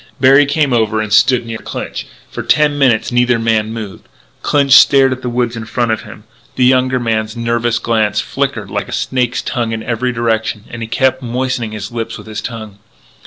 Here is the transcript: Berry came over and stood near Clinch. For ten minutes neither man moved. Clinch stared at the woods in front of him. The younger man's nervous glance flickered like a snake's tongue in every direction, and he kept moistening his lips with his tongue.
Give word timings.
Berry 0.19 0.47
came 0.47 0.73
over 0.73 0.99
and 0.99 1.13
stood 1.13 1.45
near 1.45 1.59
Clinch. 1.59 2.07
For 2.31 2.41
ten 2.41 2.79
minutes 2.79 3.11
neither 3.11 3.37
man 3.37 3.71
moved. 3.71 4.07
Clinch 4.41 4.71
stared 4.71 5.11
at 5.11 5.21
the 5.21 5.29
woods 5.29 5.55
in 5.55 5.65
front 5.65 5.91
of 5.91 6.01
him. 6.01 6.23
The 6.55 6.65
younger 6.65 6.99
man's 6.99 7.37
nervous 7.37 7.77
glance 7.77 8.19
flickered 8.19 8.71
like 8.71 8.87
a 8.89 8.93
snake's 8.93 9.43
tongue 9.43 9.73
in 9.73 9.83
every 9.83 10.11
direction, 10.11 10.63
and 10.71 10.81
he 10.81 10.87
kept 10.87 11.21
moistening 11.21 11.73
his 11.73 11.91
lips 11.91 12.17
with 12.17 12.25
his 12.25 12.41
tongue. 12.41 12.79